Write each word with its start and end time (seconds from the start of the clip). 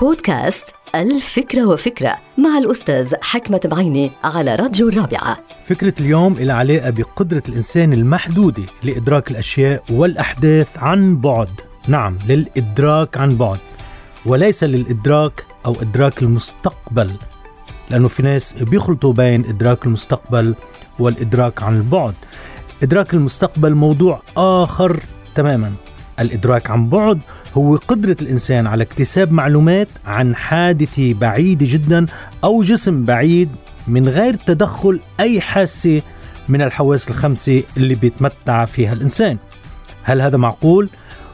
بودكاست 0.00 0.64
الفكرة 0.94 1.66
وفكرة 1.66 2.16
مع 2.38 2.58
الأستاذ 2.58 3.14
حكمة 3.22 3.60
بعيني 3.64 4.10
على 4.24 4.54
راديو 4.54 4.88
الرابعة. 4.88 5.38
فكرة 5.64 5.94
اليوم 6.00 6.32
إلى 6.32 6.52
علاقة 6.52 6.90
بقدرة 6.90 7.42
الإنسان 7.48 7.92
المحدودة 7.92 8.62
لإدراك 8.82 9.30
الأشياء 9.30 9.84
والأحداث 9.90 10.78
عن 10.78 11.16
بعد. 11.16 11.48
نعم 11.88 12.18
للإدراك 12.28 13.16
عن 13.16 13.36
بعد 13.36 13.58
وليس 14.26 14.64
للإدراك 14.64 15.46
أو 15.66 15.76
إدراك 15.80 16.22
المستقبل 16.22 17.12
لأنه 17.90 18.08
في 18.08 18.22
ناس 18.22 18.52
بيخلطوا 18.52 19.12
بين 19.12 19.44
إدراك 19.44 19.86
المستقبل 19.86 20.54
والإدراك 20.98 21.62
عن 21.62 21.76
البعد. 21.76 22.14
إدراك 22.82 23.14
المستقبل 23.14 23.74
موضوع 23.74 24.22
آخر 24.36 25.00
تماما. 25.34 25.72
الإدراك 26.20 26.70
عن 26.70 26.88
بعد 26.88 27.20
هو 27.54 27.76
قدرة 27.76 28.16
الإنسان 28.22 28.66
على 28.66 28.82
اكتساب 28.82 29.32
معلومات 29.32 29.88
عن 30.06 30.36
حادث 30.36 31.00
بعيد 31.00 31.64
جدا 31.64 32.06
أو 32.44 32.62
جسم 32.62 33.04
بعيد 33.04 33.48
من 33.88 34.08
غير 34.08 34.34
تدخل 34.34 35.00
أي 35.20 35.40
حاسة 35.40 36.02
من 36.48 36.62
الحواس 36.62 37.10
الخمسة 37.10 37.62
اللي 37.76 37.94
بيتمتع 37.94 38.64
فيها 38.64 38.92
الإنسان. 38.92 39.38
هل 40.02 40.22
هذا 40.22 40.36
معقول؟ 40.36 40.88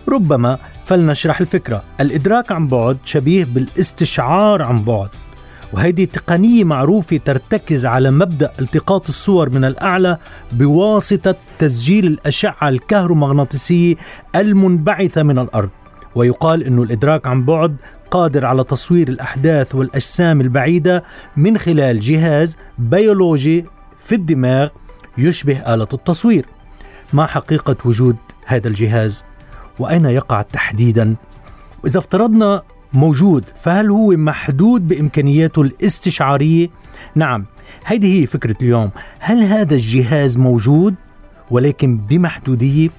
ربما 0.09 0.59
فلنشرح 0.87 1.41
الفكرة. 1.41 1.83
الإدراك 2.01 2.53
عن 2.53 2.69
بعد 2.69 2.98
شبيه 3.05 3.45
بالاستشعار 3.45 4.62
عن 4.62 4.84
بعد. 4.84 5.09
وهذه 5.73 6.05
تقنية 6.05 6.65
معروفة 6.65 7.16
ترتكز 7.16 7.87
على 7.87 8.11
مبدأ 8.11 8.52
التقاط 8.61 9.09
الصور 9.09 9.51
من 9.51 9.65
الأعلى 9.65 10.19
بواسطة 10.52 11.34
تسجيل 11.59 12.06
الأشعة 12.06 12.69
الكهرومغناطيسية 12.69 13.95
المنبعثة 14.37 15.23
من 15.23 15.38
الأرض. 15.38 15.70
ويقال 16.14 16.64
أن 16.64 16.78
الإدراك 16.78 17.27
عن 17.27 17.45
بعد 17.45 17.77
قادر 18.11 18.47
على 18.47 18.64
تصوير 18.64 19.09
الأحداث 19.09 19.75
والأجسام 19.75 20.41
البعيدة 20.41 21.05
من 21.36 21.58
خلال 21.58 22.00
جهاز 22.00 22.56
بيولوجي 22.78 23.64
في 23.98 24.14
الدماغ 24.14 24.69
يشبه 25.19 25.75
آلة 25.75 25.89
التصوير. 25.92 26.47
ما 27.12 27.27
حقيقة 27.27 27.77
وجود 27.84 28.17
هذا 28.47 28.69
الجهاز 28.69 29.25
وأين 29.78 30.05
يقع 30.05 30.42
تحديدا؟ 30.42 31.17
وإذا 31.84 31.98
افترضنا 31.98 32.62
موجود 32.92 33.44
فهل 33.62 33.91
هو 33.91 34.10
محدود 34.10 34.88
بإمكانياته 34.88 35.62
الاستشعارية؟ 35.62 36.70
نعم 37.14 37.44
هذه 37.84 38.20
هي 38.20 38.27
فكرة 38.27 38.56
اليوم 38.62 38.91
هل 39.19 39.42
هذا 39.42 39.74
الجهاز 39.74 40.38
موجود 40.38 40.94
ولكن 41.50 41.96
بمحدودية؟ 41.96 42.91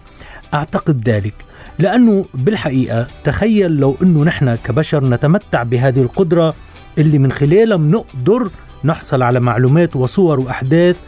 أعتقد 0.54 1.10
ذلك 1.10 1.34
لأنه 1.80 2.26
بالحقيقة 2.34 3.08
تخيل 3.24 3.72
لو 3.72 3.98
أنه 4.04 4.24
نحن 4.24 4.56
كبشر 4.56 5.06
نتمتع 5.06 5.64
بهذه 5.64 6.02
القدرة 6.02 6.54
اللي 6.98 7.18
من 7.20 7.32
خلالها 7.32 7.78
بنقدر 7.78 8.50
نحصل 8.84 9.22
على 9.22 9.40
معلومات 9.40 9.96
وصور 9.96 10.40
وأحداث 10.40 11.00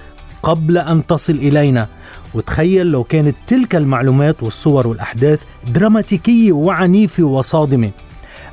قبل 0.43 0.77
أن 0.77 1.05
تصل 1.05 1.33
إلينا 1.33 1.87
وتخيل 2.33 2.87
لو 2.87 3.03
كانت 3.03 3.35
تلك 3.47 3.75
المعلومات 3.75 4.43
والصور 4.43 4.87
والأحداث 4.87 5.41
دراماتيكية 5.67 6.51
وعنيفة 6.51 7.23
وصادمة 7.23 7.91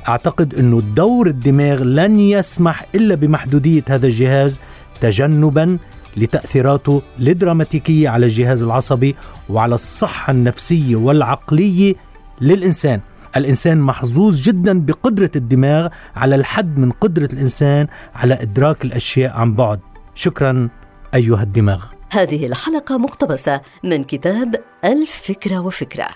أعتقد 0.07 0.55
أنه 0.55 0.81
دور 0.81 1.27
الدماغ 1.27 1.83
لن 1.83 2.19
يسمح 2.19 2.85
إلا 2.95 3.15
بمحدودية 3.15 3.83
هذا 3.87 4.05
الجهاز 4.05 4.59
تجنبا 5.01 5.77
لتأثيراته 6.17 7.01
الدراماتيكية 7.19 8.09
على 8.09 8.25
الجهاز 8.25 8.63
العصبي 8.63 9.15
وعلى 9.49 9.75
الصحة 9.75 10.31
النفسية 10.31 10.95
والعقلية 10.95 11.95
للإنسان. 12.41 13.01
الإنسان 13.37 13.77
محظوظ 13.77 14.41
جدا 14.41 14.79
بقدرة 14.85 15.31
الدماغ 15.35 15.87
على 16.15 16.35
الحد 16.35 16.77
من 16.79 16.91
قدرة 16.91 17.29
الإنسان 17.33 17.87
على 18.15 18.41
إدراك 18.41 18.85
الأشياء 18.85 19.33
عن 19.33 19.53
بعد. 19.53 19.79
شكرا 20.15 20.69
أيها 21.13 21.43
الدماغ. 21.43 21.83
هذه 22.09 22.45
الحلقة 22.45 22.97
مقتبسة 22.97 23.61
من 23.83 24.03
كتاب 24.03 24.55
الفكرة 24.85 25.59
وفكرة. 25.59 26.07